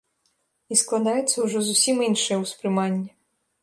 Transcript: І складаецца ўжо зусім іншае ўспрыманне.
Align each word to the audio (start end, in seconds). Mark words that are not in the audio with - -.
І 0.73 0.77
складаецца 0.83 1.37
ўжо 1.45 1.57
зусім 1.69 2.03
іншае 2.09 2.43
ўспрыманне. 2.49 3.11